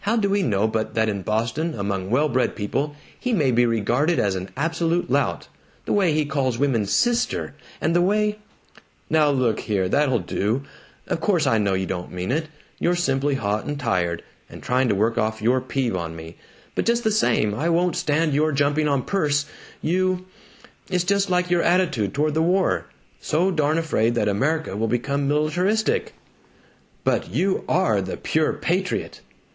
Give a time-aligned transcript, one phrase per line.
[0.00, 3.64] How do we know but that in Boston, among well bred people, he may be
[3.64, 5.48] regarded as an absolute lout?
[5.86, 8.38] The way he calls women 'Sister,' and the way"
[9.08, 9.88] "Now look here!
[9.88, 10.64] That'll do!
[11.06, 12.48] Of course I know you don't mean it
[12.78, 16.36] you're simply hot and tired, and trying to work off your peeve on me.
[16.74, 19.46] But just the same, I won't stand your jumping on Perce.
[19.80, 20.26] You
[20.90, 22.88] It's just like your attitude toward the war
[23.20, 26.12] so darn afraid that America will become militaristic"
[27.04, 29.22] "But you are the pure patriot!"